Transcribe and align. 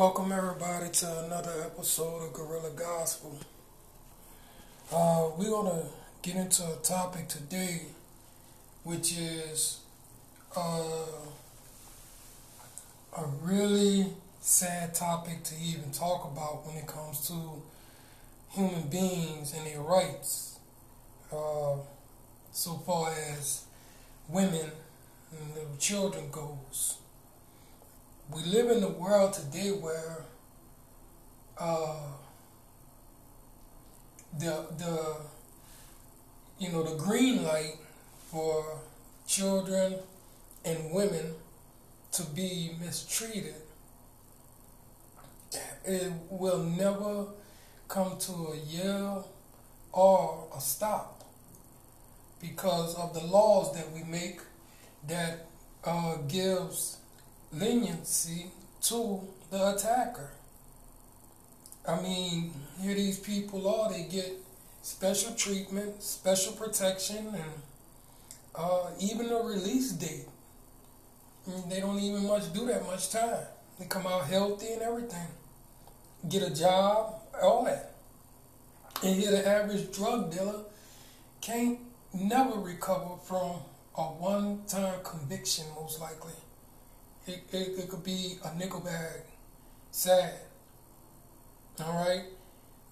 Welcome 0.00 0.32
everybody 0.32 0.88
to 0.88 1.24
another 1.26 1.52
episode 1.62 2.24
of 2.24 2.32
Gorilla 2.32 2.70
Gospel. 2.74 3.38
Uh, 4.90 5.28
we're 5.36 5.50
gonna 5.50 5.82
get 6.22 6.36
into 6.36 6.62
a 6.62 6.76
topic 6.76 7.28
today, 7.28 7.82
which 8.82 9.18
is 9.18 9.80
uh, 10.56 11.04
a 13.14 13.24
really 13.42 14.06
sad 14.40 14.94
topic 14.94 15.42
to 15.42 15.54
even 15.62 15.90
talk 15.90 16.24
about 16.32 16.66
when 16.66 16.78
it 16.78 16.86
comes 16.86 17.28
to 17.28 17.60
human 18.52 18.88
beings 18.88 19.52
and 19.54 19.66
their 19.66 19.82
rights. 19.82 20.58
Uh, 21.30 21.76
so 22.52 22.72
far 22.86 23.12
as 23.36 23.64
women 24.30 24.70
and 25.38 25.54
little 25.54 25.76
children 25.78 26.30
goes 26.30 26.99
we 28.32 28.42
live 28.44 28.70
in 28.70 28.82
a 28.84 28.88
world 28.88 29.32
today 29.32 29.70
where 29.70 30.24
uh, 31.58 31.96
the 34.38 34.66
the 34.78 35.16
you 36.58 36.70
know 36.70 36.82
the 36.82 36.96
green 36.96 37.42
light 37.42 37.74
for 38.30 38.78
children 39.26 39.96
and 40.64 40.92
women 40.92 41.34
to 42.12 42.22
be 42.22 42.76
mistreated 42.80 43.54
it 45.84 46.12
will 46.28 46.62
never 46.62 47.26
come 47.88 48.16
to 48.18 48.32
a 48.32 48.56
yell 48.68 49.28
or 49.92 50.46
a 50.56 50.60
stop 50.60 51.24
because 52.40 52.94
of 52.94 53.12
the 53.12 53.20
laws 53.26 53.74
that 53.74 53.90
we 53.92 54.04
make 54.04 54.40
that 55.08 55.46
uh, 55.84 56.16
gives 56.28 56.99
leniency 57.52 58.46
to 58.82 59.20
the 59.50 59.74
attacker. 59.74 60.30
I 61.86 62.00
mean, 62.00 62.52
here 62.80 62.94
these 62.94 63.18
people 63.18 63.68
are, 63.68 63.90
they 63.90 64.04
get 64.04 64.32
special 64.82 65.34
treatment, 65.34 66.02
special 66.02 66.52
protection, 66.52 67.28
and 67.28 67.52
uh, 68.54 68.90
even 69.00 69.30
a 69.30 69.36
release 69.36 69.92
date. 69.92 70.26
They 71.68 71.80
don't 71.80 71.98
even 71.98 72.26
much 72.26 72.52
do 72.52 72.66
that 72.66 72.86
much 72.86 73.10
time. 73.10 73.46
They 73.78 73.86
come 73.86 74.06
out 74.06 74.26
healthy 74.26 74.74
and 74.74 74.82
everything. 74.82 75.26
Get 76.28 76.42
a 76.42 76.54
job, 76.54 77.14
all 77.42 77.64
that. 77.64 77.94
And 79.02 79.16
here 79.16 79.30
the 79.30 79.48
average 79.48 79.90
drug 79.92 80.30
dealer 80.30 80.60
can't 81.40 81.78
never 82.12 82.60
recover 82.60 83.16
from 83.24 83.56
a 83.96 84.02
one-time 84.02 85.00
conviction, 85.02 85.64
most 85.74 86.00
likely. 86.00 86.32
It, 87.26 87.42
it, 87.52 87.78
it 87.78 87.88
could 87.88 88.04
be 88.04 88.38
a 88.44 88.54
nickel 88.56 88.80
bag. 88.80 89.22
Sad. 89.90 90.34
All 91.84 92.04
right? 92.04 92.24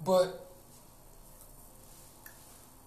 But 0.04 0.46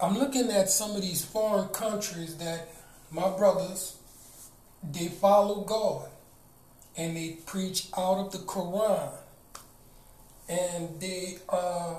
I'm 0.00 0.18
looking 0.18 0.50
at 0.50 0.68
some 0.68 0.96
of 0.96 1.02
these 1.02 1.24
foreign 1.24 1.68
countries 1.68 2.36
that 2.38 2.68
my 3.10 3.30
brothers, 3.30 3.96
they 4.82 5.08
follow 5.08 5.62
God 5.62 6.08
and 6.96 7.16
they 7.16 7.38
preach 7.46 7.88
out 7.96 8.18
of 8.18 8.32
the 8.32 8.38
Quran 8.38 9.12
and 10.48 11.00
they 11.00 11.38
uh, 11.48 11.94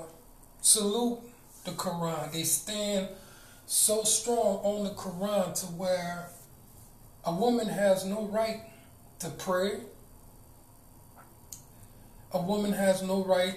salute 0.60 1.20
the 1.64 1.70
Quran. 1.72 2.32
They 2.32 2.42
stand 2.42 3.08
so 3.66 4.02
strong 4.02 4.60
on 4.62 4.84
the 4.84 4.90
Quran 4.90 5.58
to 5.60 5.66
where 5.66 6.28
a 7.24 7.34
woman 7.34 7.68
has 7.68 8.04
no 8.04 8.26
right 8.26 8.60
to 9.20 9.30
pray. 9.30 9.80
A 12.32 12.40
woman 12.40 12.72
has 12.72 13.02
no 13.02 13.24
right 13.24 13.56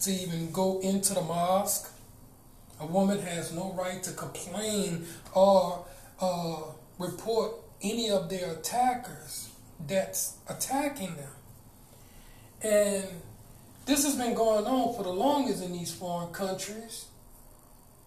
to 0.00 0.10
even 0.10 0.50
go 0.52 0.80
into 0.80 1.14
the 1.14 1.22
mosque. 1.22 1.92
A 2.80 2.86
woman 2.86 3.20
has 3.20 3.52
no 3.52 3.72
right 3.72 4.02
to 4.02 4.12
complain 4.12 5.06
or 5.34 5.84
uh, 6.20 6.60
report 6.98 7.54
any 7.82 8.10
of 8.10 8.28
their 8.28 8.52
attackers 8.52 9.50
that's 9.86 10.36
attacking 10.48 11.14
them. 11.16 11.30
And 12.62 13.04
this 13.86 14.04
has 14.04 14.16
been 14.16 14.34
going 14.34 14.66
on 14.66 14.94
for 14.94 15.02
the 15.02 15.12
longest 15.12 15.62
in 15.62 15.72
these 15.72 15.92
foreign 15.92 16.32
countries. 16.32 17.06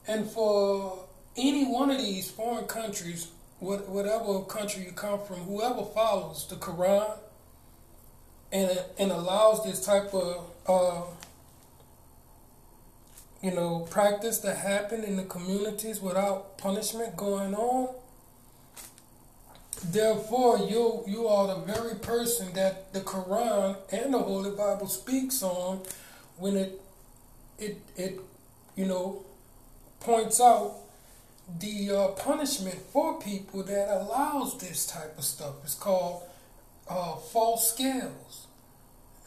And 0.07 0.29
for 0.29 1.05
any 1.37 1.65
one 1.65 1.89
of 1.89 1.97
these 1.97 2.29
foreign 2.29 2.65
countries 2.65 3.29
whatever 3.61 4.41
country 4.41 4.83
you 4.83 4.91
come 4.91 5.19
from, 5.23 5.37
whoever 5.37 5.85
follows 5.85 6.47
the 6.49 6.55
Quran 6.55 7.17
and 8.51 8.83
and 8.97 9.11
allows 9.11 9.63
this 9.63 9.85
type 9.85 10.13
of 10.13 10.49
uh, 10.67 11.03
you 13.41 13.51
know 13.51 13.87
practice 13.89 14.39
to 14.39 14.53
happen 14.53 15.03
in 15.03 15.15
the 15.15 15.23
communities 15.23 16.01
without 16.01 16.57
punishment 16.57 17.15
going 17.15 17.53
on. 17.53 17.93
Therefore, 19.85 20.57
you 20.57 21.03
you 21.07 21.27
are 21.27 21.47
the 21.47 21.73
very 21.73 21.95
person 21.95 22.53
that 22.53 22.91
the 22.93 23.01
Quran 23.01 23.77
and 23.91 24.13
the 24.13 24.19
Holy 24.19 24.51
Bible 24.51 24.87
speaks 24.87 25.43
on 25.43 25.81
when 26.37 26.57
it 26.57 26.81
it 27.59 27.77
it 27.95 28.19
you 28.75 28.85
know 28.85 29.23
points 29.99 30.41
out 30.41 30.80
the 31.59 31.91
uh, 31.91 32.07
punishment 32.09 32.75
for 32.91 33.19
people 33.19 33.63
that 33.63 33.89
allows 33.89 34.57
this 34.59 34.85
type 34.85 35.17
of 35.17 35.23
stuff. 35.23 35.63
is 35.65 35.75
called 35.75 36.23
uh, 36.87 37.15
false 37.15 37.71
scales. 37.73 38.47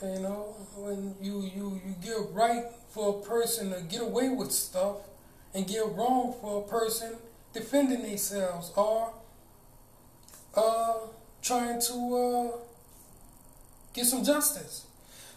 You 0.03 0.21
know, 0.21 0.55
when 0.77 1.15
you, 1.21 1.43
you, 1.43 1.81
you 1.85 1.95
give 2.03 2.35
right 2.35 2.65
for 2.91 3.21
a 3.21 3.27
person 3.27 3.73
to 3.73 3.81
get 3.83 4.03
away 4.03 4.29
with 4.29 4.53
stuff 4.53 4.97
and 5.55 5.67
give 5.67 5.97
wrong 5.97 6.35
for 6.41 6.63
a 6.63 6.69
person 6.69 7.17
defending 7.53 8.03
themselves 8.03 8.73
or 8.77 9.15
uh, 10.55 10.95
trying 11.43 11.81
to 11.81 12.17
uh, 12.17 12.57
get 13.95 14.05
some 14.05 14.25
justice. 14.25 14.87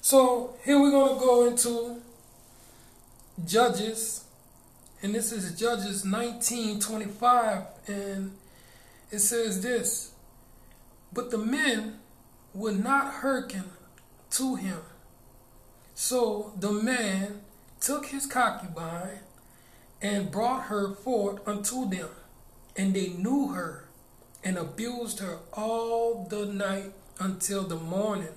So 0.02 0.56
here 0.66 0.80
we're 0.80 0.92
going 0.92 1.14
to 1.14 1.20
go 1.20 1.48
into 1.48 2.02
Judges 3.46 4.24
and 5.02 5.14
this 5.14 5.32
is 5.32 5.58
Judges 5.60 6.04
19:25 6.04 7.66
and 7.88 8.36
it 9.12 9.20
says 9.20 9.62
this 9.62 10.12
but 11.14 11.32
the 11.32 11.38
men 11.38 12.00
would 12.54 12.84
not 12.84 13.16
hearken 13.16 13.64
to 14.32 14.56
him. 14.56 14.82
So 15.96 16.54
the 16.60 16.72
man 16.72 17.42
took 17.80 18.08
his 18.08 18.26
concubine 18.26 19.20
and 20.02 20.32
brought 20.32 20.66
her 20.66 20.94
forth 20.94 21.48
unto 21.48 21.90
them 21.90 22.10
and 22.76 22.94
they 22.94 23.10
knew 23.10 23.50
her 23.50 23.86
and 24.44 24.58
abused 24.58 25.20
her 25.20 25.40
all 25.54 26.26
the 26.30 26.46
night 26.46 26.92
until 27.20 27.64
the 27.64 27.76
morning. 27.76 28.36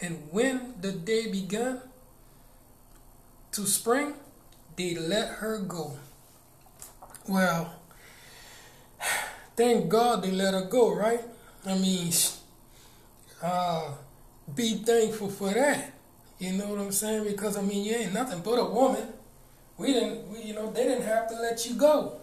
And 0.00 0.28
when 0.30 0.74
the 0.80 0.92
day 0.92 1.30
began 1.30 1.80
to 3.52 3.66
spring 3.66 4.14
they 4.78 4.94
let 4.94 5.28
her 5.28 5.58
go. 5.58 5.98
Well, 7.28 7.74
thank 9.56 9.88
God 9.88 10.22
they 10.22 10.30
let 10.30 10.54
her 10.54 10.64
go, 10.64 10.94
right? 10.94 11.20
I 11.66 11.76
mean, 11.76 12.12
uh, 13.42 13.90
be 14.54 14.76
thankful 14.76 15.28
for 15.28 15.52
that. 15.52 15.92
You 16.38 16.52
know 16.52 16.68
what 16.68 16.78
I'm 16.78 16.92
saying? 16.92 17.24
Because 17.24 17.56
I 17.56 17.62
mean, 17.62 17.84
you 17.84 17.96
ain't 17.96 18.14
nothing 18.14 18.40
but 18.40 18.54
a 18.54 18.64
woman. 18.64 19.08
We 19.76 19.92
didn't, 19.92 20.28
we, 20.28 20.42
you 20.42 20.54
know, 20.54 20.70
they 20.70 20.84
didn't 20.84 21.04
have 21.04 21.28
to 21.28 21.34
let 21.34 21.68
you 21.68 21.74
go. 21.74 22.20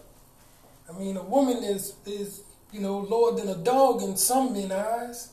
I 0.88 0.98
mean, 0.98 1.18
a 1.18 1.22
woman 1.22 1.62
is 1.62 1.94
is 2.06 2.42
you 2.72 2.80
know 2.80 2.98
lower 2.98 3.36
than 3.36 3.48
a 3.48 3.56
dog 3.56 4.02
in 4.02 4.16
some 4.16 4.54
men's 4.54 4.72
eyes. 4.72 5.28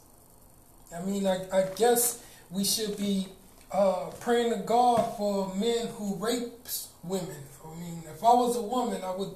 I 0.94 1.02
mean, 1.02 1.26
I, 1.26 1.48
I 1.54 1.70
guess 1.76 2.22
we 2.52 2.66
should 2.66 2.98
be 2.98 3.28
uh, 3.72 4.10
praying 4.20 4.52
to 4.52 4.58
God 4.58 5.18
for 5.18 5.56
men 5.56 5.88
who 5.98 6.16
rapes 6.16 6.90
women. 7.04 7.44
I 7.66 7.80
mean, 7.80 8.04
if 8.08 8.24
I 8.24 8.34
was 8.34 8.56
a 8.56 8.62
woman, 8.62 9.02
I 9.04 9.16
would 9.16 9.34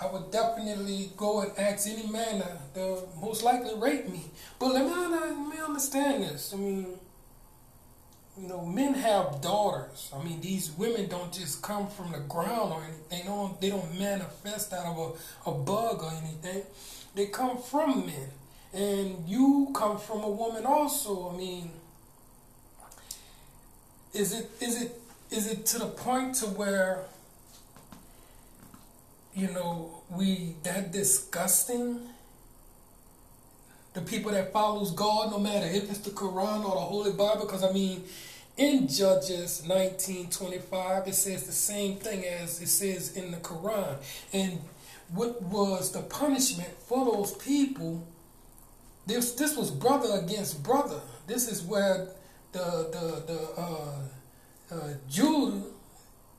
I 0.00 0.06
would 0.12 0.30
definitely 0.32 1.10
go 1.16 1.42
and 1.42 1.52
ask 1.56 1.88
any 1.88 2.06
man 2.08 2.40
to, 2.40 2.58
to 2.74 3.02
most 3.20 3.44
likely 3.44 3.74
rape 3.76 4.08
me. 4.08 4.24
But 4.58 4.74
let 4.74 4.84
me, 4.84 4.90
let 4.90 5.36
me 5.36 5.58
understand 5.64 6.24
this. 6.24 6.52
I 6.52 6.56
mean, 6.56 6.98
you 8.36 8.48
know, 8.48 8.64
men 8.64 8.94
have 8.94 9.40
daughters. 9.40 10.10
I 10.12 10.22
mean, 10.24 10.40
these 10.40 10.72
women 10.72 11.08
don't 11.08 11.32
just 11.32 11.62
come 11.62 11.86
from 11.86 12.10
the 12.10 12.18
ground 12.18 12.72
or 12.72 12.82
anything. 12.82 13.04
They 13.08 13.22
don't, 13.22 13.60
they 13.60 13.70
don't 13.70 13.96
manifest 13.96 14.72
out 14.72 14.86
of 14.86 14.98
a, 15.46 15.50
a 15.50 15.54
bug 15.54 16.02
or 16.02 16.10
anything. 16.10 16.64
They 17.14 17.26
come 17.26 17.58
from 17.58 18.06
men. 18.06 18.30
And 18.72 19.28
you 19.28 19.70
come 19.72 19.98
from 19.98 20.24
a 20.24 20.30
woman 20.30 20.66
also. 20.66 21.30
I 21.30 21.36
mean, 21.36 21.70
is 24.12 24.32
it 24.32 24.50
is 24.60 24.82
it 24.82 25.00
is 25.30 25.50
it 25.50 25.66
to 25.66 25.78
the 25.78 25.86
point 25.86 26.34
to 26.36 26.46
where 26.46 27.04
you 29.34 29.48
know 29.48 30.02
we 30.10 30.54
that 30.62 30.92
disgusting 30.92 32.00
the 33.94 34.00
people 34.00 34.30
that 34.32 34.52
follows 34.52 34.90
God 34.92 35.30
no 35.30 35.38
matter 35.38 35.66
if 35.66 35.88
it's 35.90 35.98
the 36.00 36.10
Quran 36.10 36.64
or 36.64 36.74
the 36.74 36.80
Holy 36.80 37.12
Bible 37.12 37.46
because 37.46 37.64
I 37.64 37.72
mean 37.72 38.04
in 38.56 38.86
Judges 38.86 39.62
19:25, 39.66 41.08
it 41.08 41.14
says 41.14 41.44
the 41.44 41.52
same 41.52 41.96
thing 41.96 42.24
as 42.24 42.60
it 42.60 42.68
says 42.68 43.16
in 43.16 43.32
the 43.32 43.38
Quran. 43.38 43.96
And 44.32 44.60
what 45.12 45.42
was 45.42 45.90
the 45.92 46.02
punishment 46.02 46.70
for 46.86 47.04
those 47.04 47.32
people? 47.34 48.06
This 49.06 49.32
this 49.32 49.56
was 49.56 49.70
brother 49.70 50.20
against 50.20 50.62
brother. 50.62 51.00
This 51.26 51.48
is 51.48 51.62
where 51.62 52.08
the 52.52 52.88
the 52.92 53.32
the 53.32 53.60
uh, 53.60 53.96
Judah 55.08 55.62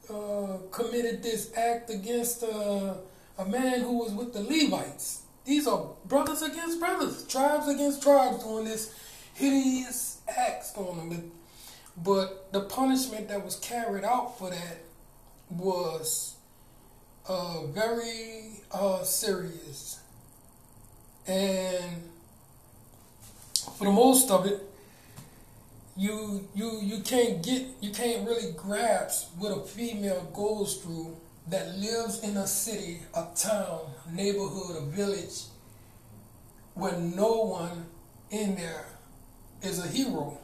uh, 0.09 0.57
committed 0.71 1.23
this 1.23 1.51
act 1.57 1.89
against 1.89 2.43
uh, 2.43 2.95
a 3.37 3.45
man 3.45 3.81
who 3.81 3.97
was 3.97 4.11
with 4.11 4.33
the 4.33 4.41
Levites. 4.41 5.23
These 5.45 5.67
are 5.67 5.89
brothers 6.05 6.41
against 6.41 6.79
brothers, 6.79 7.25
tribes 7.27 7.67
against 7.67 8.01
tribes 8.01 8.43
doing 8.43 8.65
this 8.65 8.93
hideous 9.33 10.21
acts 10.27 10.73
on 10.75 11.09
them. 11.09 11.31
But 11.97 12.51
the 12.51 12.61
punishment 12.61 13.29
that 13.29 13.43
was 13.43 13.55
carried 13.57 14.03
out 14.03 14.37
for 14.37 14.49
that 14.49 14.77
was 15.49 16.35
uh, 17.27 17.65
very 17.67 18.61
uh, 18.71 19.03
serious. 19.03 19.99
And 21.27 22.09
for 23.77 23.85
the 23.85 23.91
most 23.91 24.29
of 24.29 24.45
it, 24.45 24.61
you 25.97 26.47
you 26.53 26.79
you 26.81 26.99
can't 27.01 27.41
get 27.41 27.63
you 27.79 27.91
can't 27.91 28.27
really 28.27 28.51
grasp 28.53 29.31
what 29.37 29.57
a 29.57 29.61
female 29.61 30.29
goes 30.33 30.77
through 30.77 31.15
that 31.47 31.77
lives 31.77 32.23
in 32.23 32.37
a 32.37 32.47
city, 32.47 33.01
a 33.13 33.27
town, 33.35 33.81
neighborhood, 34.11 34.77
a 34.77 34.81
village 34.81 35.43
where 36.73 36.97
no 36.97 37.43
one 37.43 37.85
in 38.31 38.55
there 38.55 38.85
is 39.61 39.83
a 39.83 39.87
hero. 39.87 40.39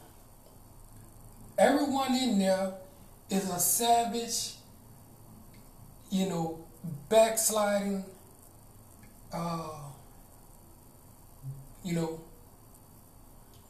Everyone 1.58 2.14
in 2.16 2.40
there 2.40 2.74
is 3.30 3.50
a 3.50 3.60
savage, 3.60 4.54
you 6.10 6.30
know, 6.30 6.60
backsliding, 7.10 8.06
uh, 9.34 9.70
you 11.84 11.94
know, 11.94 12.20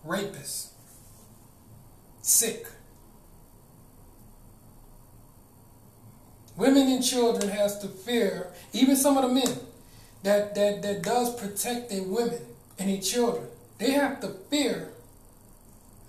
rapist, 0.03 0.70
sick. 2.21 2.67
Women 6.55 6.87
and 6.87 7.03
children 7.03 7.49
has 7.49 7.79
to 7.79 7.87
fear, 7.87 8.47
even 8.73 8.95
some 8.95 9.17
of 9.17 9.23
the 9.23 9.33
men 9.33 9.57
that, 10.23 10.53
that, 10.55 10.81
that 10.81 11.01
does 11.01 11.35
protect 11.39 11.89
their 11.89 12.03
women 12.03 12.39
and 12.77 12.89
their 12.89 13.01
children. 13.01 13.47
They 13.77 13.91
have 13.91 14.19
to 14.21 14.27
fear 14.49 14.89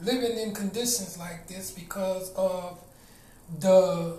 living 0.02 0.38
in 0.38 0.54
conditions 0.54 1.16
like 1.16 1.46
this 1.46 1.70
because 1.70 2.32
of 2.34 2.78
the 3.58 4.18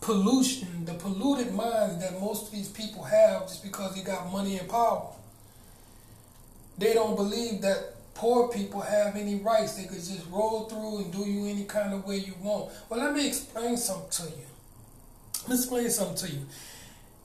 pollution, 0.00 0.84
the 0.84 0.94
polluted 0.94 1.54
minds 1.54 2.00
that 2.00 2.20
most 2.20 2.46
of 2.46 2.52
these 2.52 2.68
people 2.68 3.04
have 3.04 3.42
just 3.42 3.62
because 3.62 3.94
they 3.94 4.02
got 4.02 4.32
money 4.32 4.58
and 4.58 4.68
power. 4.68 5.12
They 6.78 6.94
don't 6.94 7.14
believe 7.14 7.60
that 7.62 7.94
poor 8.14 8.48
people 8.48 8.80
have 8.80 9.16
any 9.16 9.36
rights. 9.36 9.74
They 9.74 9.84
could 9.84 9.96
just 9.96 10.26
roll 10.30 10.64
through 10.64 10.98
and 10.98 11.12
do 11.12 11.20
you 11.28 11.46
any 11.46 11.64
kind 11.64 11.94
of 11.94 12.06
way 12.06 12.16
you 12.16 12.34
want. 12.40 12.72
Well, 12.88 13.00
let 13.00 13.14
me 13.14 13.26
explain 13.26 13.76
something 13.76 14.10
to 14.26 14.32
you. 14.36 14.46
Let 15.42 15.48
me 15.48 15.54
explain 15.56 15.90
something 15.90 16.28
to 16.28 16.34
you. 16.34 16.46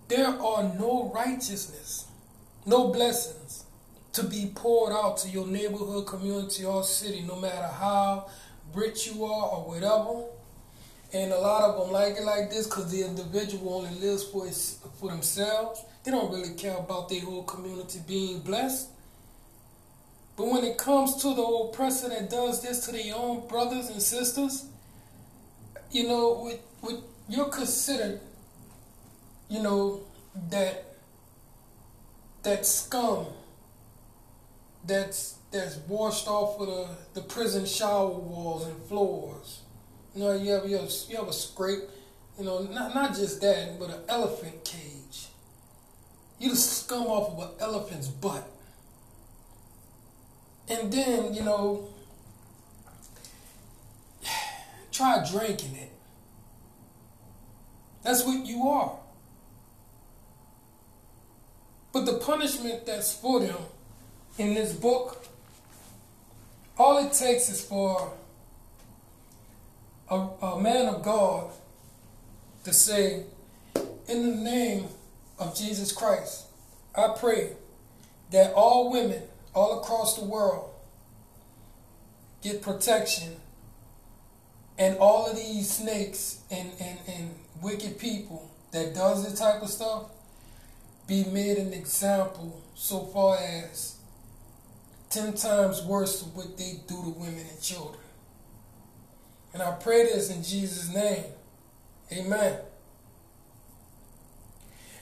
There 0.08 0.28
are 0.28 0.64
no 0.80 1.12
righteousness, 1.14 2.08
no 2.66 2.88
blessings 2.88 3.66
to 4.14 4.24
be 4.24 4.52
poured 4.56 4.94
out 4.94 5.18
to 5.18 5.30
your 5.30 5.46
neighborhood, 5.46 6.08
community, 6.08 6.66
or 6.66 6.84
city, 6.84 7.22
no 7.22 7.36
matter 7.36 7.68
how 7.68 8.28
rich 8.74 9.08
you 9.08 9.26
are 9.26 9.50
or 9.50 9.68
whatever. 9.68 10.24
And 11.14 11.32
a 11.32 11.40
lot 11.40 11.64
of 11.64 11.80
them 11.80 11.94
like 11.94 12.16
it 12.18 12.24
like 12.24 12.50
this 12.50 12.66
because 12.66 12.92
the 12.92 13.04
individual 13.04 13.76
only 13.76 13.98
lives 14.00 14.24
for 14.24 14.46
his, 14.46 14.80
for 15.00 15.10
themselves. 15.10 15.84
They 16.04 16.12
don't 16.12 16.32
really 16.32 16.56
care 16.56 16.78
about 16.78 17.10
their 17.10 17.22
whole 17.22 17.44
community 17.44 18.00
being 18.08 18.40
blessed. 18.40 18.90
But 20.38 20.48
when 20.48 20.64
it 20.64 20.78
comes 20.78 21.16
to 21.24 21.34
the 21.34 21.42
oppressor 21.42 22.10
that 22.10 22.30
does 22.30 22.62
this 22.62 22.86
to 22.86 22.92
their 22.92 23.16
own 23.16 23.48
brothers 23.48 23.90
and 23.90 24.00
sisters, 24.00 24.68
you 25.92 26.08
know, 26.08 26.52
you're 27.28 27.50
considered, 27.50 28.22
you 29.50 29.62
know, 29.64 30.02
that 30.50 30.86
that 32.44 32.66
scum 32.66 33.26
that's 34.86 35.40
that's 35.52 35.78
washed 35.88 36.28
off 36.28 36.60
of 36.60 36.68
the, 36.68 36.88
the 37.16 37.22
prison 37.22 37.66
shower 37.66 38.10
walls 38.10 38.68
and 38.68 38.80
floors. 38.84 39.62
You 40.16 40.24
know, 40.24 40.34
you 40.36 40.52
have 40.52 40.70
you 40.70 40.78
have, 40.78 40.92
you 41.10 41.18
have 41.18 41.28
a 41.28 41.34
scrape, 41.34 41.84
you 42.38 42.46
know, 42.46 42.60
not 42.64 42.94
not 42.94 43.16
just 43.16 43.42
that, 43.42 43.80
but 43.80 43.90
an 43.90 44.02
elephant 44.08 44.64
cage. 44.64 45.30
You 46.40 46.50
just 46.50 46.84
scum 46.84 47.08
off 47.08 47.32
of 47.32 47.50
an 47.50 47.56
elephant's 47.60 48.08
butt. 48.08 48.48
And 50.70 50.92
then, 50.92 51.34
you 51.34 51.44
know, 51.44 51.88
try 54.92 55.26
drinking 55.30 55.76
it. 55.76 55.92
That's 58.04 58.26
what 58.26 58.46
you 58.46 58.68
are. 58.68 58.98
But 61.94 62.06
the 62.06 62.14
punishment 62.14 62.86
that's 62.86 63.14
for 63.14 63.40
them 63.40 63.58
in 64.38 64.54
this 64.54 64.74
book, 64.74 65.26
all 66.78 66.98
it 67.06 67.14
takes 67.14 67.50
is 67.50 67.64
for 67.66 68.14
a, 70.10 70.16
a 70.16 70.62
man 70.62 70.88
of 70.88 71.04
God 71.04 71.52
to 72.66 72.74
say, 72.74 73.24
in 74.08 74.30
the 74.30 74.36
name 74.36 74.88
of 75.40 75.56
Jesus 75.56 75.92
Christ, 75.92 76.46
I 76.96 77.14
pray 77.18 77.54
that 78.32 78.54
all 78.54 78.92
women 78.92 79.24
all 79.58 79.80
across 79.80 80.18
the 80.18 80.24
world 80.24 80.70
get 82.42 82.62
protection 82.62 83.36
and 84.78 84.96
all 85.00 85.26
of 85.26 85.36
these 85.36 85.70
snakes 85.70 86.42
and, 86.52 86.72
and, 86.80 87.00
and 87.08 87.36
wicked 87.62 87.98
people 87.98 88.50
that 88.72 88.94
does 88.94 89.24
this 89.24 89.40
type 89.40 89.62
of 89.62 89.70
stuff 89.70 90.04
be 91.08 91.24
made 91.26 91.58
an 91.58 91.74
example 91.74 92.62
so 92.76 93.00
far 93.06 93.38
as 93.38 93.96
ten 95.10 95.34
times 95.34 95.82
worse 95.84 96.22
than 96.22 96.34
what 96.36 96.58
they 96.58 96.74
do 96.88 97.02
to 97.02 97.10
women 97.18 97.44
and 97.50 97.62
children. 97.62 98.04
And 99.54 99.64
I 99.64 99.72
pray 99.72 100.04
this 100.04 100.30
in 100.30 100.44
Jesus' 100.44 100.94
name. 100.94 101.24
Amen. 102.12 102.60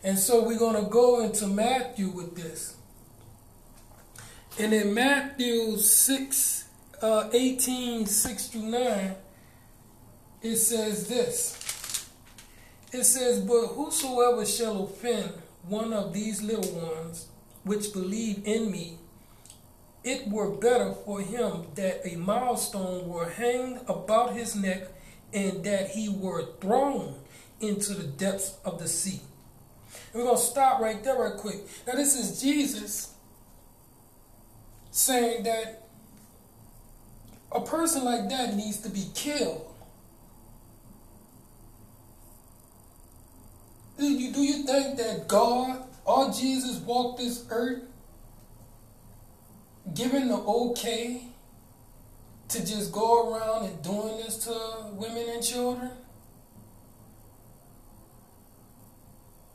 And 0.04 0.18
so 0.18 0.46
we're 0.46 0.60
going 0.60 0.82
to 0.82 0.90
go 0.90 1.22
into 1.24 1.48
Matthew 1.48 2.10
with 2.10 2.36
this. 2.36 2.75
And 4.58 4.74
in 4.74 4.94
Matthew 4.94 5.78
6, 5.78 6.66
uh, 7.02 7.30
18, 7.34 8.06
6 8.06 8.48
through 8.48 8.70
9, 8.70 9.16
it 10.42 10.56
says 10.56 11.10
this. 11.10 12.10
It 12.94 13.04
says, 13.04 13.42
But 13.42 13.68
whosoever 13.68 14.46
shall 14.46 14.86
offend 14.86 15.34
one 15.68 15.92
of 15.92 16.14
these 16.14 16.42
little 16.42 16.72
ones 16.80 17.28
which 17.66 17.92
believe 17.92 18.44
in 18.46 18.72
me, 18.72 18.98
it 20.06 20.30
were 20.30 20.52
better 20.52 20.94
for 20.94 21.20
him 21.20 21.66
that 21.76 22.06
a 22.06 22.16
milestone 22.16 23.10
were 23.10 23.30
hanged 23.30 23.82
about 23.90 24.36
his 24.36 24.56
neck 24.56 24.84
and 25.34 25.66
that 25.66 25.90
he 25.90 26.08
were 26.08 26.46
thrown 26.62 27.16
into 27.60 27.94
the 27.94 28.04
depths 28.04 28.58
of 28.64 28.80
the 28.80 28.88
sea. 28.88 29.20
And 30.14 30.22
we're 30.22 30.30
going 30.30 30.38
to 30.38 30.42
stop 30.42 30.80
right 30.80 31.04
there, 31.04 31.18
right 31.18 31.36
quick. 31.36 31.58
Now, 31.86 31.96
this 31.96 32.18
is 32.18 32.42
Jesus 32.42 33.15
saying 34.96 35.44
that 35.44 35.84
a 37.52 37.60
person 37.60 38.06
like 38.06 38.30
that 38.30 38.56
needs 38.56 38.78
to 38.78 38.90
be 38.90 39.06
killed. 39.14 39.68
Do 43.98 44.06
you, 44.06 44.32
do 44.32 44.42
you 44.42 44.64
think 44.64 44.98
that 44.98 45.28
God 45.28 45.84
or 46.06 46.32
Jesus 46.32 46.78
walked 46.78 47.20
this 47.20 47.46
earth 47.50 47.84
giving 49.94 50.30
the 50.30 50.38
okay 50.38 51.24
to 52.48 52.60
just 52.66 52.94
go 52.94 53.34
around 53.34 53.66
and 53.66 53.84
doing 53.84 54.16
this 54.16 54.38
to 54.46 54.92
women 54.94 55.26
and 55.28 55.44
children? 55.44 55.92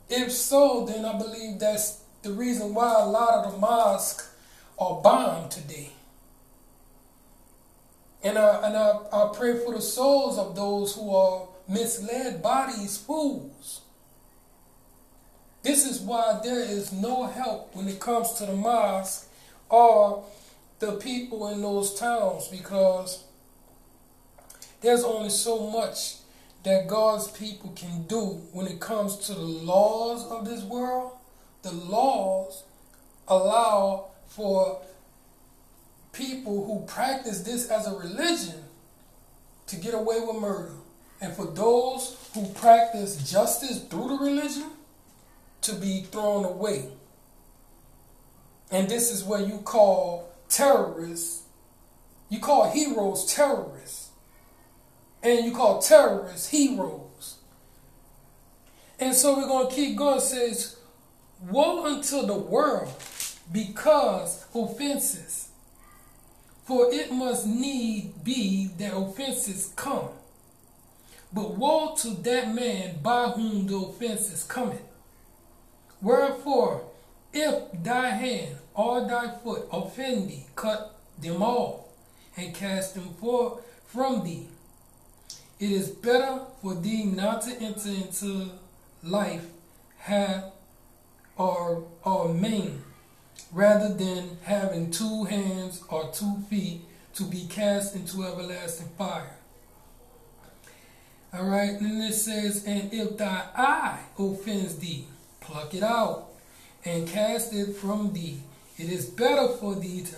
If 0.07 0.31
so, 0.31 0.85
then 0.85 1.03
I 1.03 1.17
believe 1.17 1.57
that's 1.57 2.03
the 2.21 2.31
reason 2.31 2.75
why 2.75 2.93
a 2.99 3.05
lot 3.07 3.43
of 3.43 3.53
the 3.53 3.57
mosques 3.57 4.30
are 4.77 5.01
bombed 5.01 5.51
today. 5.51 5.89
And 8.23 8.37
I, 8.37 8.67
and 8.67 8.77
I, 8.77 8.99
I 9.11 9.31
pray 9.33 9.57
for 9.63 9.73
the 9.73 9.81
souls 9.81 10.37
of 10.37 10.55
those 10.55 10.95
who 10.95 11.15
are 11.15 11.47
misled 11.67 12.41
by 12.41 12.73
these 12.77 12.97
fools. 12.97 13.81
This 15.63 15.85
is 15.85 16.01
why 16.01 16.39
there 16.43 16.59
is 16.59 16.91
no 16.91 17.27
help 17.27 17.75
when 17.75 17.87
it 17.87 17.99
comes 17.99 18.33
to 18.33 18.45
the 18.45 18.55
mosque 18.55 19.27
or 19.69 20.23
the 20.79 20.93
people 20.93 21.47
in 21.49 21.61
those 21.61 21.93
towns 21.93 22.47
because 22.47 23.23
there's 24.81 25.03
only 25.03 25.29
so 25.29 25.69
much 25.69 26.15
that 26.63 26.87
God's 26.87 27.27
people 27.29 27.71
can 27.75 28.03
do 28.03 28.41
when 28.51 28.67
it 28.67 28.79
comes 28.79 29.17
to 29.27 29.33
the 29.33 29.41
laws 29.41 30.25
of 30.25 30.45
this 30.45 30.63
world. 30.63 31.13
The 31.61 31.71
laws 31.71 32.63
allow 33.27 34.10
for 34.31 34.81
people 36.13 36.65
who 36.65 36.85
practice 36.85 37.41
this 37.41 37.69
as 37.69 37.85
a 37.85 37.93
religion 37.93 38.63
to 39.67 39.75
get 39.75 39.93
away 39.93 40.21
with 40.21 40.41
murder. 40.41 40.73
And 41.19 41.33
for 41.33 41.45
those 41.45 42.17
who 42.33 42.47
practice 42.53 43.29
justice 43.29 43.83
through 43.83 44.07
the 44.07 44.23
religion 44.23 44.71
to 45.63 45.73
be 45.73 46.03
thrown 46.03 46.45
away. 46.45 46.87
And 48.71 48.87
this 48.89 49.11
is 49.11 49.21
what 49.23 49.47
you 49.47 49.57
call 49.59 50.31
terrorists. 50.47 51.43
You 52.29 52.39
call 52.39 52.71
heroes 52.71 53.25
terrorists. 53.25 54.11
And 55.21 55.45
you 55.45 55.51
call 55.51 55.81
terrorists 55.81 56.47
heroes. 56.47 57.35
And 58.97 59.13
so 59.13 59.37
we're 59.37 59.47
going 59.47 59.67
to 59.67 59.75
keep 59.75 59.97
going. 59.97 60.17
It 60.17 60.21
says, 60.21 60.77
Woe 61.49 61.85
unto 61.85 62.25
the 62.25 62.37
world 62.37 62.93
because 63.51 64.45
offenses. 64.53 65.49
For 66.65 66.93
it 66.93 67.11
must 67.11 67.45
need 67.45 68.23
be 68.23 68.69
that 68.77 68.95
offenses 68.95 69.73
come. 69.75 70.09
But 71.33 71.57
woe 71.57 71.95
to 71.97 72.09
that 72.09 72.53
man 72.53 72.99
by 73.01 73.29
whom 73.29 73.67
the 73.67 73.77
offenses 73.77 74.43
cometh. 74.43 74.81
Wherefore, 76.01 76.83
if 77.33 77.63
thy 77.83 78.09
hand 78.09 78.57
or 78.73 79.07
thy 79.07 79.29
foot 79.37 79.67
offend 79.71 80.29
thee, 80.29 80.45
cut 80.55 80.99
them 81.19 81.41
off 81.41 81.81
and 82.37 82.53
cast 82.53 82.95
them 82.95 83.13
forth 83.15 83.63
from 83.87 84.23
thee. 84.23 84.47
It 85.59 85.71
is 85.71 85.89
better 85.89 86.41
for 86.61 86.75
thee 86.75 87.05
not 87.05 87.43
to 87.43 87.55
enter 87.61 87.89
into 87.89 88.49
life 89.03 89.45
have 89.99 90.51
or 91.37 91.83
or 92.03 92.33
maim 92.33 92.83
rather 93.51 93.93
than 93.93 94.37
having 94.43 94.91
two 94.91 95.25
hands 95.25 95.83
or 95.89 96.11
two 96.11 96.37
feet 96.49 96.81
to 97.13 97.23
be 97.23 97.45
cast 97.49 97.95
into 97.95 98.23
everlasting 98.23 98.89
fire. 98.97 99.35
All 101.33 101.45
right, 101.45 101.79
and 101.79 102.03
it 102.03 102.13
says, 102.13 102.65
and 102.65 102.93
if 102.93 103.17
thy 103.17 103.45
eye 103.55 103.99
offends 104.19 104.77
thee, 104.77 105.05
pluck 105.39 105.73
it 105.73 105.83
out 105.83 106.27
and 106.83 107.07
cast 107.07 107.53
it 107.53 107.75
from 107.75 108.13
thee. 108.13 108.41
It 108.77 108.89
is 108.89 109.05
better 109.05 109.47
for 109.49 109.75
thee 109.75 110.01
to 110.01 110.17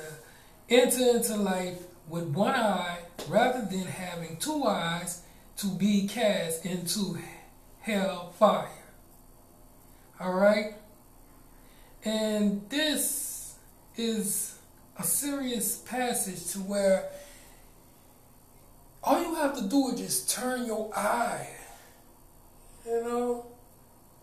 enter 0.70 1.18
into 1.18 1.36
life 1.36 1.80
with 2.08 2.26
one 2.30 2.56
eye 2.56 3.00
rather 3.28 3.66
than 3.66 3.86
having 3.86 4.38
two 4.38 4.64
eyes 4.64 5.22
to 5.58 5.68
be 5.68 6.08
cast 6.08 6.66
into 6.66 7.18
hell 7.82 8.32
fire. 8.32 8.70
All 10.20 10.34
right? 10.34 10.76
And 12.06 12.70
this 12.70 13.56
is 13.96 14.58
a 14.98 15.04
serious 15.04 15.78
passage 15.78 16.52
to 16.52 16.60
where 16.60 17.10
all 19.04 19.22
you 19.22 19.36
have 19.36 19.56
to 19.58 19.64
do 19.64 19.90
is 19.90 20.00
just 20.00 20.30
turn 20.30 20.66
your 20.66 20.92
eye. 20.96 21.48
You 22.86 23.04
know? 23.04 23.46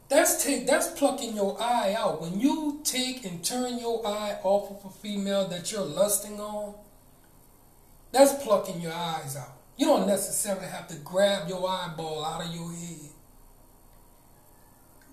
That's 0.08 0.42
take 0.44 0.66
that's 0.66 0.88
plucking 0.88 1.37
your 1.37 1.56
eye 1.62 1.94
out. 1.96 2.20
When 2.20 2.40
you 2.40 2.80
take 2.82 3.25
and 3.25 3.44
turn 3.44 3.78
your 3.78 4.04
eye 4.04 4.38
off 4.42 4.70
of 4.70 4.90
a 4.90 4.92
female 4.92 5.46
that 5.49 5.70
you're 5.70 5.84
lusting 5.84 6.40
on, 6.40 6.75
that's 8.10 8.42
plucking 8.42 8.80
your 8.80 8.92
eyes 8.92 9.37
out. 9.37 9.52
You 9.76 9.87
don't 9.87 10.08
necessarily 10.08 10.66
have 10.66 10.88
to 10.88 10.96
grab 10.96 11.49
your 11.49 11.66
eyeball 11.68 12.25
out 12.25 12.44
of 12.44 12.52
your 12.52 12.72
head. 12.72 13.10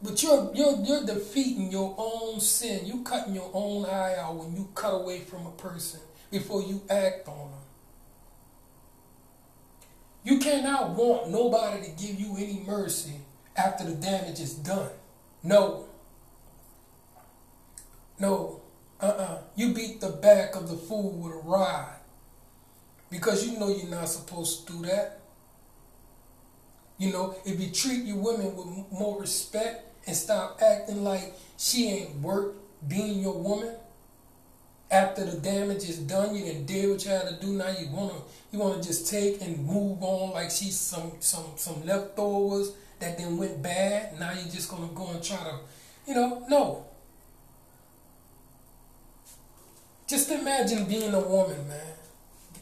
But 0.01 0.21
you're 0.21 0.51
you're 0.53 0.77
you're 0.83 1.05
defeating 1.05 1.71
your 1.71 1.95
own 1.97 2.39
sin. 2.39 2.85
You 2.85 3.01
cutting 3.01 3.33
your 3.33 3.49
own 3.53 3.85
eye 3.85 4.15
out 4.17 4.35
when 4.35 4.55
you 4.55 4.69
cut 4.75 4.93
away 4.93 5.21
from 5.21 5.45
a 5.47 5.51
person 5.51 5.99
before 6.29 6.61
you 6.61 6.81
act 6.89 7.27
on 7.27 7.51
them. 7.51 7.59
You 10.23 10.39
cannot 10.39 10.91
want 10.91 11.29
nobody 11.29 11.83
to 11.85 11.91
give 11.91 12.19
you 12.19 12.35
any 12.37 12.61
mercy 12.67 13.13
after 13.55 13.85
the 13.85 13.95
damage 13.95 14.39
is 14.39 14.53
done. 14.53 14.91
No. 15.41 15.85
No. 18.19 18.61
Uh-uh. 18.99 19.37
You 19.55 19.73
beat 19.73 20.01
the 20.01 20.09
back 20.09 20.55
of 20.55 20.69
the 20.69 20.75
fool 20.75 21.11
with 21.11 21.33
a 21.33 21.37
rod. 21.37 21.95
Because 23.09 23.47
you 23.47 23.57
know 23.57 23.69
you're 23.69 23.87
not 23.87 24.09
supposed 24.09 24.67
to 24.67 24.73
do 24.73 24.85
that. 24.87 25.21
You 26.97 27.13
know, 27.13 27.35
if 27.45 27.59
you 27.59 27.69
treat 27.69 28.05
your 28.05 28.17
women 28.17 28.55
with 28.55 28.91
more 28.91 29.21
respect 29.21 29.85
and 30.07 30.15
stop 30.15 30.59
acting 30.61 31.03
like 31.03 31.33
she 31.57 31.89
ain't 31.89 32.15
worth 32.21 32.55
being 32.87 33.21
your 33.21 33.37
woman, 33.37 33.75
after 34.89 35.25
the 35.25 35.37
damage 35.37 35.89
is 35.89 35.99
done, 35.99 36.35
you 36.35 36.45
didn't 36.45 36.65
did 36.65 36.89
what 36.89 37.03
you 37.03 37.11
had 37.11 37.27
to 37.27 37.35
do. 37.35 37.53
Now 37.53 37.69
you 37.69 37.89
wanna 37.91 38.13
you 38.51 38.59
wanna 38.59 38.81
just 38.81 39.09
take 39.09 39.41
and 39.41 39.65
move 39.65 40.01
on 40.01 40.31
like 40.31 40.49
she's 40.49 40.79
some 40.79 41.11
some 41.19 41.45
some 41.55 41.85
leftovers 41.85 42.71
that 42.99 43.17
then 43.17 43.37
went 43.37 43.61
bad. 43.61 44.17
Now 44.19 44.31
you're 44.31 44.49
just 44.49 44.69
gonna 44.69 44.87
go 44.87 45.09
and 45.09 45.21
try 45.21 45.37
to, 45.37 45.59
you 46.07 46.15
know, 46.15 46.45
no. 46.49 46.85
Just 50.07 50.31
imagine 50.31 50.85
being 50.85 51.13
a 51.13 51.19
woman, 51.19 51.67
man. 51.67 51.93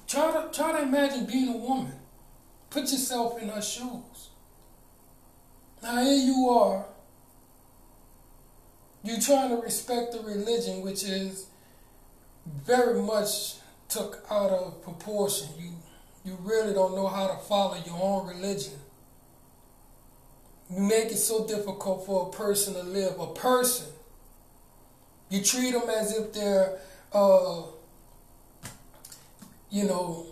Try 0.07 0.31
to 0.31 0.49
try 0.51 0.71
to 0.71 0.81
imagine 0.81 1.25
being 1.25 1.53
a 1.53 1.57
woman. 1.57 1.93
Put 2.69 2.83
yourself 2.83 3.41
in 3.41 3.49
her 3.49 3.61
shoes. 3.61 4.29
Now 5.81 6.03
here 6.03 6.13
you 6.13 6.49
are. 6.49 6.85
You're 9.03 9.21
trying 9.21 9.49
to 9.49 9.57
respect 9.57 10.13
the 10.13 10.19
religion, 10.19 10.81
which 10.81 11.03
is 11.03 11.47
very 12.45 12.99
much 13.01 13.55
took 13.87 14.25
out 14.29 14.49
of 14.49 14.83
proportion. 14.83 15.49
You 15.59 15.71
you 16.25 16.37
really 16.41 16.73
don't 16.73 16.95
know 16.95 17.07
how 17.07 17.27
to 17.27 17.37
follow 17.37 17.77
your 17.85 17.99
own 18.01 18.27
religion. 18.27 18.73
You 20.71 20.81
make 20.81 21.11
it 21.11 21.17
so 21.17 21.45
difficult 21.47 22.03
for 22.07 22.27
a 22.27 22.31
person 22.31 22.73
to 22.73 22.81
live. 22.81 23.19
A 23.19 23.27
person. 23.27 23.85
You 25.29 25.43
treat 25.43 25.71
them 25.71 25.87
as 25.87 26.17
if 26.17 26.33
they're, 26.33 26.79
uh, 27.13 27.61
you 29.69 29.83
know, 29.83 30.25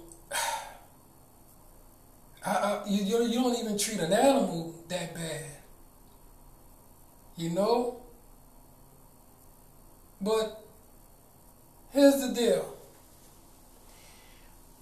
I, 2.46 2.52
I, 2.52 2.82
you, 2.88 3.24
you 3.24 3.42
don't 3.42 3.58
even 3.58 3.78
treat 3.78 4.00
an 4.00 4.12
animal 4.14 4.76
that 4.90 5.14
bad. 5.14 5.46
You 7.38 7.50
know? 7.50 8.02
But 10.22 10.64
here's 11.92 12.22
the 12.22 12.34
deal. 12.34 12.78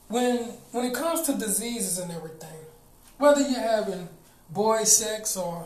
When 0.07 0.37
when 0.71 0.85
it 0.85 0.93
comes 0.93 1.21
to 1.23 1.33
diseases 1.33 1.97
and 1.97 2.11
everything, 2.11 2.49
whether 3.17 3.41
you're 3.41 3.59
having 3.59 4.09
boy 4.51 4.83
sex 4.83 5.37
or 5.37 5.65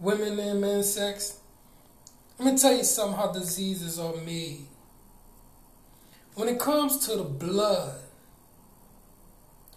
women 0.00 0.38
and 0.38 0.60
men 0.60 0.82
sex. 0.82 1.38
Let 2.38 2.54
me 2.54 2.58
tell 2.58 2.74
you 2.74 2.84
something 2.84 3.16
how 3.16 3.32
diseases 3.32 3.98
are 3.98 4.16
made. 4.16 4.66
When 6.34 6.48
it 6.48 6.58
comes 6.58 7.06
to 7.06 7.16
the 7.16 7.24
blood, 7.24 8.00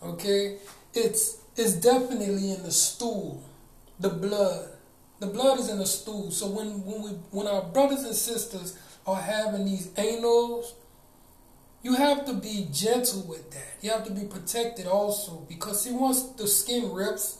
okay, 0.01 0.57
it's 0.93 1.38
it's 1.55 1.73
definitely 1.73 2.51
in 2.51 2.63
the 2.63 2.71
stool, 2.71 3.43
the 4.00 4.09
blood. 4.09 4.69
The 5.19 5.27
blood 5.27 5.59
is 5.59 5.69
in 5.69 5.77
the 5.77 5.85
stool. 5.85 6.31
So 6.31 6.47
when 6.47 6.83
when 6.85 7.01
we 7.01 7.09
when 7.31 7.47
our 7.47 7.63
brothers 7.63 8.03
and 8.03 8.15
sisters 8.15 8.77
are 9.05 9.21
having 9.21 9.65
these 9.65 9.88
anals, 9.89 10.73
you 11.81 11.95
have 11.95 12.25
to 12.25 12.33
be 12.33 12.67
gentle 12.71 13.21
with 13.23 13.51
that. 13.51 13.77
You 13.81 13.91
have 13.91 14.05
to 14.05 14.12
be 14.12 14.23
protected 14.25 14.88
also 14.88 15.45
because 15.50 15.83
see 15.83 15.91
once 15.91 16.23
the 16.23 16.47
skin 16.47 16.91
rips 16.91 17.39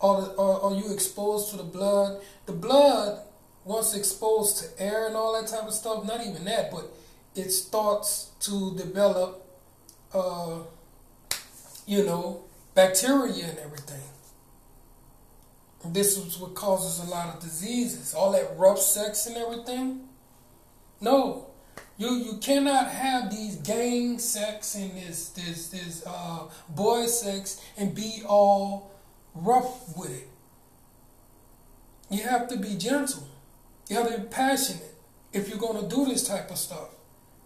or, 0.00 0.34
or, 0.36 0.60
or 0.60 0.74
you 0.74 0.92
exposed 0.92 1.50
to 1.50 1.56
the 1.56 1.62
blood. 1.62 2.20
The 2.46 2.52
blood, 2.52 3.20
once 3.64 3.94
exposed 3.94 4.58
to 4.58 4.82
air 4.82 5.06
and 5.06 5.16
all 5.16 5.40
that 5.40 5.48
type 5.48 5.62
of 5.66 5.72
stuff, 5.72 6.04
not 6.04 6.20
even 6.20 6.44
that, 6.44 6.70
but 6.70 6.90
it 7.34 7.50
starts 7.50 8.30
to 8.40 8.76
develop, 8.76 9.46
uh, 10.12 10.58
you 11.86 12.04
know, 12.04 12.44
bacteria 12.74 13.46
and 13.46 13.58
everything. 13.58 14.00
this 15.86 16.16
is 16.16 16.38
what 16.38 16.54
causes 16.54 17.06
a 17.06 17.10
lot 17.10 17.34
of 17.34 17.40
diseases. 17.40 18.14
All 18.14 18.32
that 18.32 18.56
rough 18.56 18.78
sex 18.78 19.26
and 19.26 19.36
everything. 19.36 20.08
No, 21.00 21.50
you 21.98 22.10
you 22.10 22.38
cannot 22.38 22.88
have 22.88 23.30
these 23.30 23.56
gang 23.56 24.18
sex 24.18 24.74
and 24.74 24.96
this 24.96 25.28
this 25.30 25.68
this 25.68 26.02
uh, 26.06 26.44
boy 26.68 27.06
sex 27.06 27.60
and 27.76 27.94
be 27.94 28.22
all 28.26 28.90
rough 29.34 29.96
with 29.96 30.10
it. 30.10 30.28
You 32.10 32.22
have 32.22 32.48
to 32.48 32.56
be 32.56 32.76
gentle. 32.76 33.28
You 33.88 33.96
have 33.96 34.10
to 34.10 34.18
be 34.18 34.26
passionate 34.28 34.94
if 35.32 35.48
you're 35.48 35.58
going 35.58 35.82
to 35.82 35.94
do 35.94 36.06
this 36.06 36.26
type 36.26 36.50
of 36.50 36.56
stuff. 36.56 36.88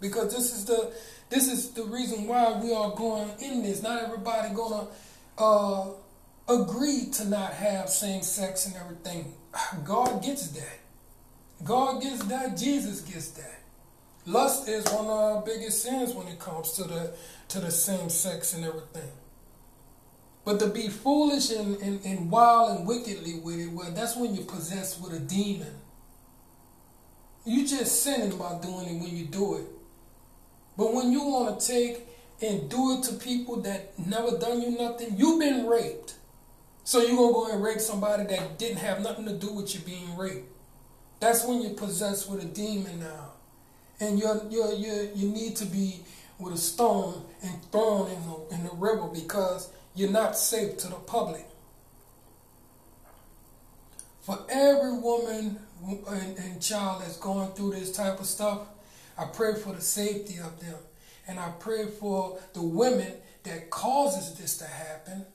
Because 0.00 0.32
this 0.32 0.52
is 0.52 0.64
the 0.64 0.92
this 1.30 1.50
is 1.50 1.70
the 1.72 1.84
reason 1.84 2.26
why 2.26 2.58
we 2.62 2.72
are 2.72 2.94
going 2.94 3.30
in 3.40 3.62
this. 3.62 3.82
Not 3.82 4.02
everybody 4.02 4.48
to 4.48 4.54
uh, 5.38 5.86
agreed 6.48 7.12
to 7.14 7.28
not 7.28 7.52
have 7.52 7.88
same 7.88 8.22
sex 8.22 8.66
and 8.66 8.76
everything. 8.76 9.34
God 9.84 10.22
gets 10.22 10.48
that. 10.48 10.78
God 11.64 12.02
gets 12.02 12.24
that. 12.24 12.56
Jesus 12.56 13.00
gets 13.00 13.30
that. 13.32 13.60
Lust 14.26 14.68
is 14.68 14.84
one 14.86 15.06
of 15.06 15.10
our 15.10 15.42
biggest 15.42 15.82
sins 15.82 16.12
when 16.12 16.28
it 16.28 16.38
comes 16.38 16.72
to 16.72 16.84
the 16.84 17.14
to 17.48 17.60
the 17.60 17.70
same 17.70 18.10
sex 18.10 18.52
and 18.52 18.64
everything. 18.64 19.10
But 20.44 20.60
to 20.60 20.66
be 20.66 20.88
foolish 20.88 21.50
and, 21.50 21.76
and, 21.76 22.04
and 22.04 22.30
wild 22.30 22.78
and 22.78 22.86
wickedly 22.86 23.40
with 23.40 23.58
it, 23.58 23.70
well, 23.72 23.90
that's 23.92 24.16
when 24.16 24.34
you're 24.34 24.44
possessed 24.44 25.00
with 25.02 25.12
a 25.12 25.18
demon. 25.18 25.74
You 27.44 27.66
just 27.66 28.02
sinning 28.02 28.38
by 28.38 28.58
doing 28.60 28.86
it 28.86 29.00
when 29.00 29.16
you 29.16 29.26
do 29.26 29.56
it. 29.56 29.66
But 30.76 30.94
when 30.94 31.10
you 31.10 31.22
want 31.22 31.60
to 31.60 31.66
take 31.66 32.07
and 32.40 32.70
do 32.70 32.98
it 32.98 33.04
to 33.04 33.14
people 33.14 33.60
that 33.62 33.98
never 33.98 34.38
done 34.38 34.62
you 34.62 34.70
nothing, 34.70 35.14
you've 35.16 35.40
been 35.40 35.66
raped. 35.66 36.14
So 36.84 37.00
you're 37.00 37.16
going 37.16 37.28
to 37.28 37.34
go 37.34 37.52
and 37.52 37.62
rape 37.62 37.80
somebody 37.80 38.24
that 38.24 38.58
didn't 38.58 38.78
have 38.78 39.02
nothing 39.02 39.26
to 39.26 39.34
do 39.34 39.52
with 39.52 39.74
you 39.74 39.80
being 39.80 40.16
raped. 40.16 40.48
That's 41.20 41.44
when 41.44 41.60
you're 41.60 41.74
possessed 41.74 42.30
with 42.30 42.42
a 42.42 42.46
demon 42.46 43.00
now. 43.00 43.32
And 44.00 44.18
you're, 44.18 44.40
you're, 44.48 44.72
you're, 44.72 45.04
you 45.12 45.28
need 45.28 45.56
to 45.56 45.66
be 45.66 46.00
with 46.38 46.54
a 46.54 46.58
stone 46.58 47.24
and 47.42 47.62
thrown 47.72 48.10
in 48.10 48.22
the, 48.22 48.54
in 48.54 48.64
the 48.64 48.74
river 48.74 49.08
because 49.08 49.70
you're 49.94 50.10
not 50.10 50.38
safe 50.38 50.76
to 50.78 50.88
the 50.88 50.94
public. 50.94 51.44
For 54.20 54.38
every 54.48 54.92
woman 54.92 55.58
and, 56.08 56.38
and 56.38 56.62
child 56.62 57.02
that's 57.02 57.16
going 57.16 57.50
through 57.50 57.72
this 57.72 57.90
type 57.90 58.20
of 58.20 58.26
stuff, 58.26 58.60
I 59.18 59.24
pray 59.24 59.54
for 59.54 59.72
the 59.72 59.80
safety 59.80 60.38
of 60.38 60.60
them. 60.60 60.76
And 61.28 61.38
I 61.38 61.50
pray 61.60 61.86
for 61.86 62.40
the 62.54 62.62
women 62.62 63.12
that 63.44 63.70
causes 63.70 64.34
this 64.34 64.56
to 64.58 64.64
happen, 64.64 65.26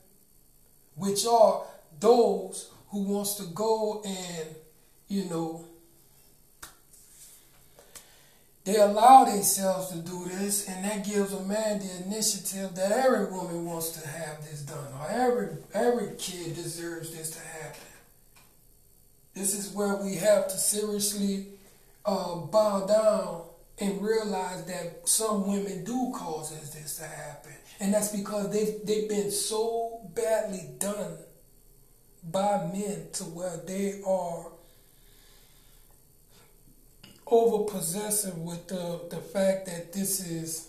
which 0.96 1.24
are 1.24 1.62
those 2.00 2.70
who 2.88 3.04
wants 3.04 3.36
to 3.36 3.44
go 3.44 4.02
and, 4.04 4.48
you 5.08 5.24
know, 5.26 5.64
they 8.64 8.76
allow 8.76 9.24
themselves 9.24 9.90
to 9.90 9.98
do 9.98 10.24
this, 10.24 10.66
and 10.68 10.84
that 10.86 11.04
gives 11.04 11.34
a 11.34 11.42
man 11.42 11.80
the 11.80 12.06
initiative 12.06 12.74
that 12.74 12.92
every 12.92 13.26
woman 13.26 13.66
wants 13.66 13.90
to 13.90 14.08
have 14.08 14.42
this 14.42 14.62
done, 14.62 14.90
or 14.98 15.06
every 15.10 15.48
every 15.74 16.16
kid 16.16 16.54
deserves 16.54 17.14
this 17.14 17.30
to 17.32 17.40
happen. 17.40 17.82
This 19.34 19.54
is 19.54 19.70
where 19.74 19.96
we 19.96 20.16
have 20.16 20.48
to 20.48 20.56
seriously 20.56 21.48
uh, 22.06 22.36
bow 22.36 22.86
down 22.86 23.42
and 23.78 24.00
realize 24.00 24.64
that 24.66 25.08
some 25.08 25.48
women 25.48 25.84
do 25.84 26.12
causes 26.14 26.70
this 26.70 26.96
to 26.98 27.04
happen, 27.04 27.52
and 27.80 27.92
that's 27.92 28.14
because 28.14 28.50
they 28.52 28.78
they've 28.84 29.08
been 29.08 29.30
so 29.30 30.00
badly 30.14 30.68
done 30.78 31.18
by 32.30 32.70
men 32.72 33.08
to 33.12 33.24
where 33.24 33.56
they 33.66 34.00
are 34.06 34.46
over 37.26 37.70
possessive 37.70 38.36
with 38.38 38.66
the, 38.68 39.00
the 39.10 39.16
fact 39.16 39.66
that 39.66 39.92
this 39.92 40.20
is 40.20 40.68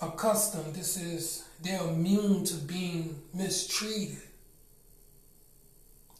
a 0.00 0.10
custom, 0.10 0.72
this 0.72 0.96
is, 0.96 1.44
they're 1.62 1.80
immune 1.88 2.44
to 2.44 2.54
being 2.54 3.20
mistreated. 3.32 4.18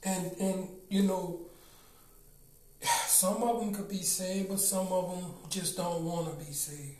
And, 0.04 0.32
and 0.38 0.68
you 0.88 1.02
know, 1.02 1.40
some 2.82 3.42
of 3.42 3.60
them 3.60 3.74
could 3.74 3.88
be 3.88 4.02
saved, 4.02 4.48
but 4.50 4.60
some 4.60 4.88
of 4.88 5.10
them 5.10 5.30
just 5.48 5.76
don't 5.76 6.04
want 6.04 6.30
to 6.30 6.44
be 6.44 6.52
saved. 6.52 6.96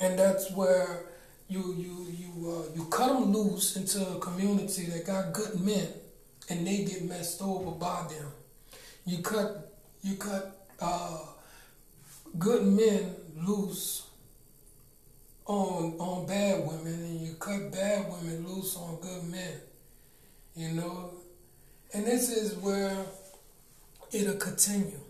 And 0.00 0.18
that's 0.18 0.50
where 0.52 1.06
you 1.48 1.74
you 1.76 2.06
you 2.18 2.50
uh, 2.50 2.76
you 2.76 2.84
cut 2.86 3.08
them 3.08 3.32
loose 3.32 3.76
into 3.76 4.06
a 4.06 4.18
community 4.18 4.86
that 4.86 5.06
got 5.06 5.32
good 5.32 5.60
men, 5.60 5.88
and 6.48 6.66
they 6.66 6.84
get 6.84 7.04
messed 7.04 7.42
over 7.42 7.72
by 7.72 8.06
them. 8.08 8.28
You 9.06 9.22
cut 9.22 9.72
you 10.02 10.16
cut 10.16 10.66
uh, 10.80 11.18
good 12.38 12.64
men 12.64 13.14
loose 13.36 14.06
on 15.46 15.94
on 15.98 16.26
bad 16.26 16.66
women, 16.66 16.94
and 16.94 17.20
you 17.20 17.34
cut 17.34 17.72
bad 17.72 18.06
women 18.10 18.46
loose 18.46 18.76
on 18.76 18.98
good 19.00 19.24
men. 19.24 19.60
You 20.56 20.72
know, 20.72 21.10
and 21.92 22.06
this 22.06 22.30
is 22.30 22.56
where 22.56 22.96
it'll 24.14 24.36
continue. 24.36 25.00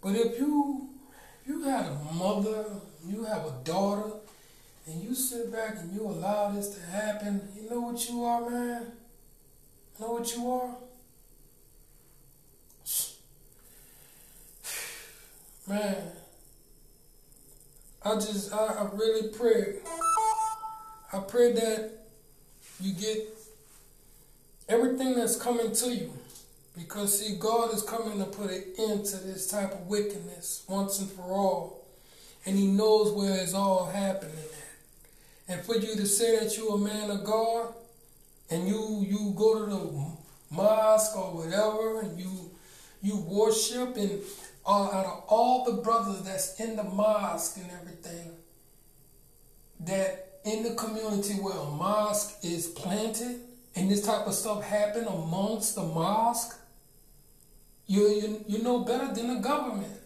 But 0.00 0.14
if 0.14 0.38
you 0.38 0.88
you 1.46 1.62
had 1.62 1.86
a 1.86 1.98
mother, 2.14 2.66
you 3.06 3.24
have 3.24 3.46
a 3.46 3.54
daughter, 3.64 4.12
and 4.86 5.02
you 5.02 5.14
sit 5.14 5.50
back 5.50 5.76
and 5.80 5.92
you 5.92 6.02
allow 6.02 6.50
this 6.50 6.68
to 6.76 6.80
happen, 6.82 7.48
you 7.54 7.68
know 7.68 7.80
what 7.80 8.08
you 8.08 8.24
are, 8.24 8.48
man? 8.48 8.92
You 9.98 10.06
know 10.06 10.12
what 10.12 10.34
you 10.34 10.50
are? 10.50 10.76
Man, 15.68 15.96
I 18.02 18.14
just, 18.14 18.54
I, 18.54 18.66
I 18.66 18.88
really 18.94 19.28
pray. 19.28 19.80
I 21.12 21.18
pray 21.20 21.52
that 21.52 21.90
you 22.80 22.92
get 22.94 23.26
everything 24.68 25.14
that's 25.16 25.36
coming 25.36 25.72
to 25.72 25.94
you. 25.94 26.12
Because, 26.78 27.18
see, 27.18 27.36
God 27.36 27.74
is 27.74 27.82
coming 27.82 28.18
to 28.18 28.24
put 28.24 28.50
an 28.50 28.62
end 28.78 29.04
to 29.06 29.16
this 29.16 29.48
type 29.48 29.72
of 29.72 29.86
wickedness 29.86 30.64
once 30.68 31.00
and 31.00 31.10
for 31.10 31.22
all. 31.22 31.86
And 32.46 32.56
He 32.56 32.68
knows 32.68 33.12
where 33.12 33.36
it's 33.42 33.54
all 33.54 33.86
happening 33.86 34.34
at. 34.36 35.54
And 35.54 35.64
for 35.64 35.76
you 35.76 35.96
to 35.96 36.06
say 36.06 36.38
that 36.38 36.56
you're 36.56 36.74
a 36.74 36.78
man 36.78 37.10
of 37.10 37.24
God, 37.24 37.74
and 38.50 38.66
you 38.68 39.04
you 39.06 39.34
go 39.36 39.64
to 39.64 39.70
the 39.70 40.06
mosque 40.50 41.16
or 41.16 41.34
whatever, 41.34 42.00
and 42.00 42.18
you 42.18 42.50
you 43.02 43.16
worship 43.16 43.96
and 43.96 44.20
uh, 44.66 44.90
out 44.90 45.06
of 45.06 45.24
all 45.28 45.64
the 45.64 45.82
brothers 45.82 46.22
that's 46.22 46.60
in 46.60 46.76
the 46.76 46.84
mosque 46.84 47.56
and 47.56 47.70
everything, 47.80 48.32
that 49.80 50.40
in 50.44 50.62
the 50.62 50.74
community 50.74 51.34
where 51.34 51.56
a 51.56 51.70
mosque 51.70 52.36
is 52.42 52.66
planted 52.68 53.40
and 53.74 53.90
this 53.90 54.04
type 54.04 54.26
of 54.26 54.34
stuff 54.34 54.62
happen 54.62 55.06
amongst 55.06 55.74
the 55.74 55.82
mosque, 55.82 56.58
you, 57.88 58.06
you, 58.08 58.44
you 58.46 58.62
know 58.62 58.80
better 58.80 59.12
than 59.12 59.34
the 59.34 59.40
government. 59.40 59.96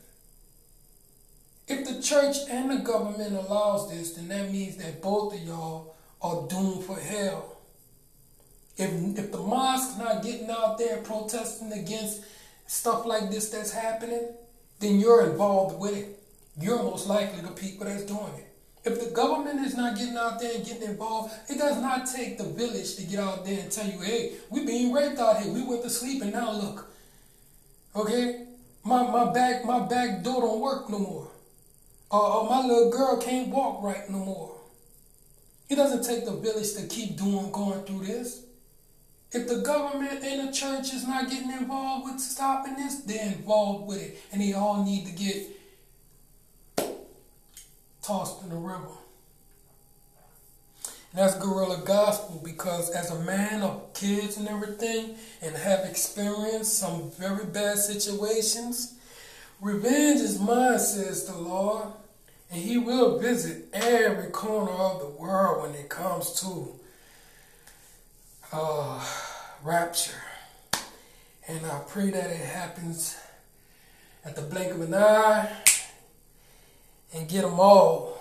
If 1.69 1.87
the 1.87 2.01
church 2.01 2.37
and 2.49 2.71
the 2.71 2.77
government 2.77 3.35
allows 3.35 3.91
this, 3.91 4.13
then 4.13 4.29
that 4.29 4.51
means 4.51 4.77
that 4.77 5.03
both 5.03 5.35
of 5.35 5.41
y'all 5.41 5.97
are 6.23 6.47
doomed 6.49 6.85
for 6.85 6.99
hell. 6.99 7.59
If, 8.77 9.19
if 9.19 9.33
the 9.33 9.39
mosque 9.39 9.99
not 9.99 10.23
getting 10.23 10.49
out 10.49 10.79
there 10.79 10.99
protesting 10.99 11.73
against 11.73 12.25
stuff 12.67 13.05
like 13.05 13.31
this 13.31 13.51
that's 13.51 13.73
happening, 13.73 14.33
then 14.79 15.01
you're 15.01 15.29
involved 15.31 15.79
with 15.79 15.97
it. 15.97 16.19
You're 16.61 16.83
most 16.83 17.09
likely 17.09 17.41
the 17.43 17.51
people 17.51 17.87
that's 17.87 18.05
doing 18.05 18.33
it. 18.39 18.49
If 18.85 19.03
the 19.03 19.11
government 19.11 19.65
is 19.67 19.77
not 19.77 19.97
getting 19.97 20.17
out 20.17 20.41
there 20.41 20.55
and 20.55 20.65
getting 20.65 20.83
involved, 20.83 21.35
it 21.49 21.59
does 21.59 21.81
not 21.81 22.07
take 22.07 22.39
the 22.39 22.45
village 22.45 22.97
to 22.97 23.03
get 23.05 23.19
out 23.19 23.45
there 23.45 23.61
and 23.61 23.71
tell 23.71 23.87
you, 23.87 24.01
hey, 24.01 24.35
we're 24.51 24.67
being 24.67 24.93
raped 24.93 25.19
out 25.19 25.41
here. 25.41 25.53
We 25.53 25.63
went 25.63 25.83
to 25.83 25.91
sleep 25.91 26.23
and 26.23 26.33
now 26.33 26.53
look. 26.53 26.93
Okay? 27.95 28.47
My, 28.85 29.07
my 29.09 29.33
back 29.33 29.65
my 29.65 29.81
back 29.81 30.23
door 30.23 30.43
don't 30.43 30.61
work 30.61 30.91
no 30.91 30.99
more. 30.99 31.29
Uh, 32.11 32.41
uh, 32.41 32.45
my 32.45 32.67
little 32.67 32.91
girl 32.91 33.17
can't 33.17 33.49
walk 33.49 33.83
right 33.83 34.09
no 34.11 34.19
more. 34.19 34.57
It 35.69 35.77
doesn't 35.77 36.05
take 36.05 36.27
the 36.27 36.33
village 36.33 36.75
to 36.75 36.87
keep 36.87 37.17
doing 37.17 37.51
going 37.51 37.83
through 37.85 38.05
this. 38.07 38.45
If 39.31 39.49
the 39.49 39.63
government 39.63 40.23
and 40.23 40.49
the 40.49 40.53
church 40.53 40.93
is 40.93 41.07
not 41.07 41.31
getting 41.31 41.51
involved 41.51 42.13
with 42.13 42.21
stopping 42.21 42.77
this, 42.77 42.97
they're 42.97 43.33
involved 43.33 43.89
with 43.89 44.03
it. 44.03 44.19
And 44.31 44.43
they 44.43 44.53
all 44.53 44.85
need 44.85 45.07
to 45.07 45.13
get 45.13 45.47
tossed 48.03 48.43
in 48.43 48.51
the 48.51 48.57
river. 48.57 49.02
That's 51.15 51.35
guerrilla 51.35 51.83
gospel 51.85 52.41
because 52.43 52.91
as 52.91 53.11
a 53.11 53.21
man 53.21 53.63
of 53.63 53.93
kids 53.93 54.39
and 54.39 54.49
everything 54.49 55.17
and 55.43 55.55
have 55.55 55.81
experienced 55.81 56.79
some 56.79 57.11
very 57.11 57.45
bad 57.45 57.79
situations, 57.79 58.95
revenge 59.61 60.21
is 60.21 60.41
mine, 60.41 60.79
says 60.79 61.27
the 61.27 61.37
Lord. 61.37 61.89
And 62.51 62.63
he 62.63 62.79
will 62.79 63.19
visit 63.19 63.69
every 63.73 64.31
corner 64.31 64.73
of 64.73 65.01
the 65.01 65.09
world 65.09 65.63
when 65.63 65.75
it 65.75 65.89
comes 65.89 66.33
to 66.41 66.81
uh, 68.53 69.07
rapture. 69.63 70.23
And 71.47 71.65
I 71.67 71.81
pray 71.89 72.11
that 72.11 72.31
it 72.31 72.47
happens 72.47 73.19
at 74.25 74.37
the 74.37 74.43
blink 74.43 74.73
of 74.73 74.81
an 74.81 74.95
eye 74.95 75.51
and 77.15 77.29
get 77.29 77.43
them 77.43 77.59
all. 77.59 78.19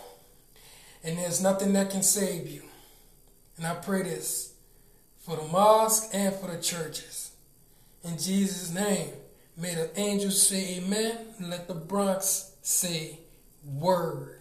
And 1.04 1.18
there's 1.18 1.42
nothing 1.42 1.74
that 1.74 1.90
can 1.90 2.04
save 2.04 2.50
you. 2.50 2.64
And 3.62 3.68
I 3.68 3.76
pray 3.76 4.02
this 4.02 4.56
for 5.20 5.36
the 5.36 5.44
mosque 5.44 6.10
and 6.16 6.34
for 6.34 6.48
the 6.50 6.60
churches. 6.60 7.30
In 8.04 8.18
Jesus' 8.18 8.74
name, 8.74 9.12
may 9.56 9.76
the 9.76 9.92
angels 10.00 10.42
say 10.48 10.78
amen 10.78 11.16
and 11.38 11.52
let 11.52 11.68
the 11.68 11.76
Bronx 11.76 12.56
say 12.64 13.20
word. 13.64 14.41